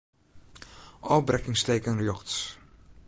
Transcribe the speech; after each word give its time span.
Ofbrekkingsteken 1.15 1.99
rjochts. 2.01 2.37